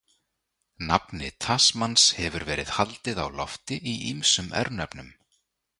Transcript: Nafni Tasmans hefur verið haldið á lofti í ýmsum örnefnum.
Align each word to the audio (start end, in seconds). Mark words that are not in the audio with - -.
Nafni 0.91 1.29
Tasmans 1.45 2.05
hefur 2.21 2.47
verið 2.49 2.73
haldið 2.81 3.23
á 3.25 3.27
lofti 3.41 3.77
í 3.95 3.99
ýmsum 4.13 4.47
örnefnum. 4.65 5.19